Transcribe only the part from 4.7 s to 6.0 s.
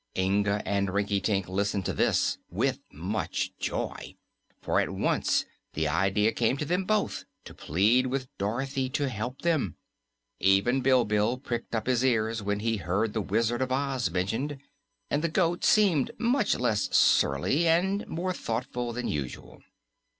at once the